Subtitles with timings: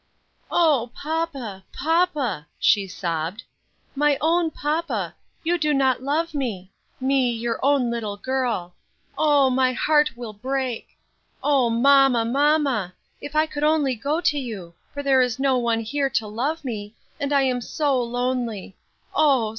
[0.49, 3.43] "O papa, papa!" she sobbed,
[3.95, 8.73] "my own papa, you do not love me; me, your own little girl.
[9.15, 9.51] Oh!
[9.51, 10.97] my heart will break.
[11.43, 12.95] O mamma, mamma!
[13.21, 16.65] if I could only go to you; for there is no one here to love
[16.65, 18.75] me, and I am so lonely,
[19.13, 19.49] oh!